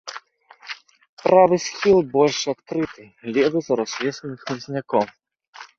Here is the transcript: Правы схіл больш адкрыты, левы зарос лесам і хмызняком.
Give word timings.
Правы 1.23 1.59
схіл 1.65 1.99
больш 2.15 2.39
адкрыты, 2.55 3.03
левы 3.37 3.59
зарос 3.69 3.93
лесам 4.07 4.27
і 4.37 4.45
хмызняком. 4.47 5.07